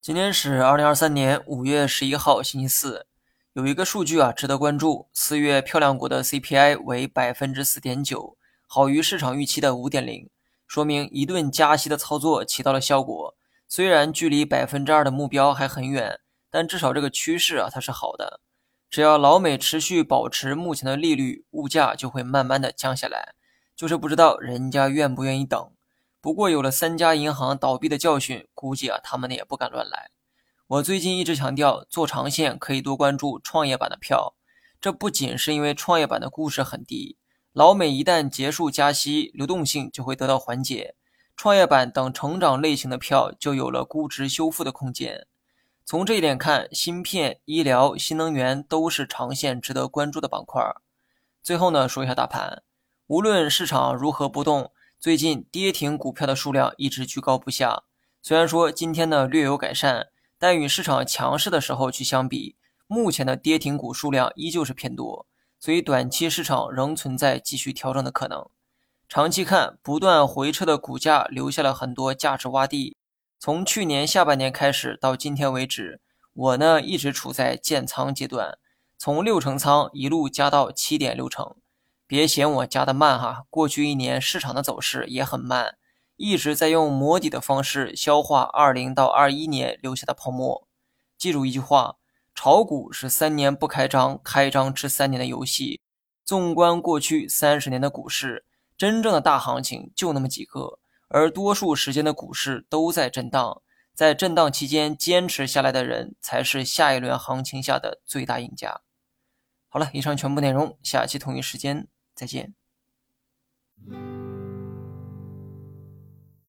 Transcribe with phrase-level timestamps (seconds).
[0.00, 3.06] 今天是二零二三年五月十一号，星期四。
[3.52, 5.08] 有一个数据啊，值得关注。
[5.12, 10.30] 四月漂亮国的 CPI 为百分之四点九，好于市场预期的五点零，
[10.68, 13.36] 说明一顿加息的操作起到了效果。
[13.68, 18.40] 虽然距离百分之二的目标还很远，但至少这个趋势啊，它是好的。
[18.88, 23.34] 只要老美持续保持目前的利率，物价就会慢慢的降下来。
[23.76, 25.70] 就是不知道人家愿不愿意等。
[26.28, 30.10] 不过有了三家银行倒闭的教训，估计啊他们也不敢乱来。
[30.66, 34.34] 我最近一直强调，做长线可以多关注创业板的票。
[34.78, 37.16] 这不仅是因为创业板的估值很低，
[37.54, 40.96] 老美一旦结束加息，流动性就会得到缓解，
[41.34, 45.26] 创业板等成长类型的票就有了估值修复的空间。
[45.86, 50.62] 从这一点看，芯片、医疗、新能源都是长线值得关注的板块。
[51.42, 52.62] 最后呢，说一下大盘，
[53.06, 54.70] 无论市场如何波动。
[55.00, 57.84] 最近跌停股票的数量一直居高不下，
[58.20, 60.08] 虽然说今天呢略有改善，
[60.40, 62.56] 但与市场强势的时候去相比，
[62.88, 65.28] 目前的跌停股数量依旧是偏多，
[65.60, 68.44] 所以短期市场仍存在继续调整的可能。
[69.08, 72.96] 长期看，不断回撤的股价留下了很多价值洼地。
[73.38, 76.00] 从去年下半年开始到今天为止，
[76.32, 78.58] 我呢一直处在建仓阶段，
[78.98, 81.54] 从六成仓一路加到七点六成。
[82.08, 85.76] 别嫌我加的慢哈，过去一年市场的走势也很慢，
[86.16, 90.66] 一直在用磨底的方式消化二零到二一年留下的泡沫。
[91.18, 91.96] 记住一句话：
[92.34, 95.82] 炒股是三年不开张，开张吃三年的游戏。
[96.24, 103.60] 纵观过去三十年的股市，真正的大行情就那么几个，而多数时间的股市都在震荡。
[103.94, 108.80] 在震荡期间坚持下来的人，才是下一轮行情下的最大赢家。
[109.68, 111.88] 好了，以上全部内容，下期同一时间。
[112.18, 112.52] 再见。